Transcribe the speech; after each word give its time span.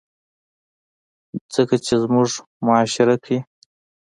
ځکه 1.53 1.75
چې 1.85 1.93
زمونږ 2.03 2.29
معاشره 2.65 3.15
کښې 3.23 3.37